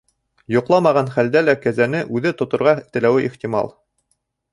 Йоҡламаған 0.53 1.11
хәлдә 1.17 1.43
лә 1.43 1.53
кәзәне 1.65 2.01
үҙе 2.19 2.31
тоторға 2.39 2.73
теләүе 2.97 3.29
ихтимал. 3.29 3.71